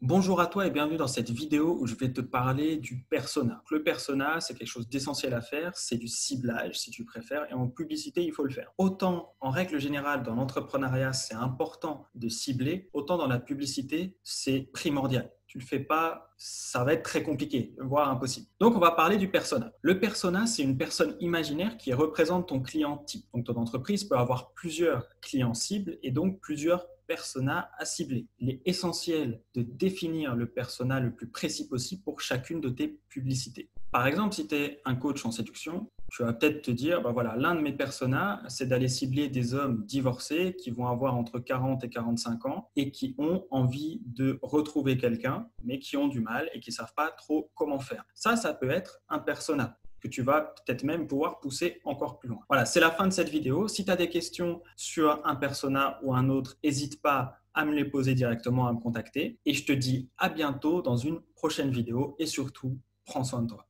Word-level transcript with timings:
Bonjour 0.00 0.40
à 0.40 0.46
toi 0.46 0.64
et 0.64 0.70
bienvenue 0.70 0.96
dans 0.96 1.08
cette 1.08 1.30
vidéo 1.30 1.76
où 1.80 1.88
je 1.88 1.96
vais 1.96 2.12
te 2.12 2.20
parler 2.20 2.76
du 2.76 3.02
persona. 3.10 3.64
Le 3.68 3.82
persona, 3.82 4.40
c'est 4.40 4.54
quelque 4.54 4.68
chose 4.68 4.88
d'essentiel 4.88 5.34
à 5.34 5.40
faire, 5.40 5.76
c'est 5.76 5.96
du 5.96 6.06
ciblage 6.06 6.78
si 6.78 6.92
tu 6.92 7.04
préfères, 7.04 7.50
et 7.50 7.54
en 7.54 7.66
publicité, 7.66 8.22
il 8.22 8.32
faut 8.32 8.44
le 8.44 8.50
faire. 8.50 8.70
Autant 8.78 9.34
en 9.40 9.50
règle 9.50 9.80
générale 9.80 10.22
dans 10.22 10.36
l'entrepreneuriat, 10.36 11.12
c'est 11.12 11.34
important 11.34 12.06
de 12.14 12.28
cibler, 12.28 12.88
autant 12.92 13.18
dans 13.18 13.26
la 13.26 13.40
publicité, 13.40 14.16
c'est 14.22 14.70
primordial. 14.72 15.32
Tu 15.48 15.58
le 15.58 15.64
fais 15.64 15.80
pas, 15.80 16.32
ça 16.36 16.84
va 16.84 16.92
être 16.92 17.02
très 17.02 17.24
compliqué, 17.24 17.74
voire 17.78 18.08
impossible. 18.08 18.46
Donc, 18.60 18.76
on 18.76 18.80
va 18.80 18.92
parler 18.92 19.16
du 19.16 19.28
persona. 19.28 19.72
Le 19.82 19.98
persona, 19.98 20.46
c'est 20.46 20.62
une 20.62 20.78
personne 20.78 21.16
imaginaire 21.18 21.76
qui 21.76 21.92
représente 21.92 22.46
ton 22.46 22.60
client 22.60 22.98
type. 22.98 23.24
Donc, 23.34 23.46
ton 23.46 23.56
entreprise 23.56 24.04
peut 24.04 24.16
avoir 24.16 24.52
plusieurs 24.52 25.08
clients 25.20 25.54
cibles 25.54 25.98
et 26.04 26.12
donc 26.12 26.38
plusieurs 26.40 26.86
persona 27.08 27.70
à 27.78 27.84
cibler. 27.84 28.28
Il 28.38 28.50
est 28.50 28.62
essentiel 28.66 29.42
de 29.54 29.62
définir 29.62 30.36
le 30.36 30.46
persona 30.46 31.00
le 31.00 31.12
plus 31.12 31.28
précis 31.28 31.66
possible 31.66 32.02
pour 32.02 32.20
chacune 32.20 32.60
de 32.60 32.68
tes 32.68 33.00
publicités. 33.08 33.70
Par 33.90 34.06
exemple, 34.06 34.34
si 34.34 34.46
tu 34.46 34.54
es 34.54 34.80
un 34.84 34.94
coach 34.94 35.24
en 35.24 35.32
séduction, 35.32 35.88
tu 36.10 36.22
vas 36.22 36.32
peut-être 36.32 36.62
te 36.62 36.70
dire, 36.70 37.02
bah 37.02 37.10
voilà, 37.12 37.36
l'un 37.36 37.54
de 37.54 37.60
mes 37.60 37.72
personas, 37.72 38.42
c'est 38.48 38.66
d'aller 38.66 38.88
cibler 38.88 39.28
des 39.28 39.54
hommes 39.54 39.84
divorcés 39.86 40.54
qui 40.58 40.70
vont 40.70 40.86
avoir 40.86 41.16
entre 41.16 41.38
40 41.38 41.84
et 41.84 41.88
45 41.88 42.46
ans 42.46 42.70
et 42.76 42.90
qui 42.90 43.14
ont 43.18 43.46
envie 43.50 44.02
de 44.04 44.38
retrouver 44.42 44.98
quelqu'un, 44.98 45.48
mais 45.64 45.78
qui 45.78 45.96
ont 45.96 46.08
du 46.08 46.20
mal 46.20 46.50
et 46.52 46.60
qui 46.60 46.70
ne 46.70 46.74
savent 46.74 46.94
pas 46.94 47.10
trop 47.10 47.50
comment 47.54 47.78
faire. 47.78 48.04
Ça, 48.14 48.36
ça 48.36 48.54
peut 48.54 48.70
être 48.70 49.00
un 49.08 49.18
persona 49.18 49.78
que 50.00 50.08
tu 50.08 50.22
vas 50.22 50.40
peut-être 50.40 50.84
même 50.84 51.06
pouvoir 51.06 51.40
pousser 51.40 51.80
encore 51.84 52.18
plus 52.18 52.28
loin. 52.28 52.40
Voilà, 52.48 52.64
c'est 52.64 52.80
la 52.80 52.90
fin 52.90 53.06
de 53.06 53.12
cette 53.12 53.28
vidéo. 53.28 53.68
Si 53.68 53.84
tu 53.84 53.90
as 53.90 53.96
des 53.96 54.08
questions 54.08 54.62
sur 54.76 55.20
un 55.26 55.36
persona 55.36 55.98
ou 56.02 56.14
un 56.14 56.28
autre, 56.28 56.56
n'hésite 56.62 57.02
pas 57.02 57.38
à 57.54 57.64
me 57.64 57.74
les 57.74 57.84
poser 57.84 58.14
directement, 58.14 58.68
à 58.68 58.72
me 58.72 58.78
contacter. 58.78 59.38
Et 59.44 59.54
je 59.54 59.64
te 59.64 59.72
dis 59.72 60.08
à 60.16 60.28
bientôt 60.28 60.82
dans 60.82 60.96
une 60.96 61.20
prochaine 61.34 61.70
vidéo 61.70 62.14
et 62.18 62.26
surtout, 62.26 62.78
prends 63.04 63.24
soin 63.24 63.42
de 63.42 63.48
toi. 63.48 63.67